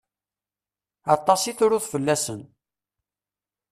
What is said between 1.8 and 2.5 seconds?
fell-asen.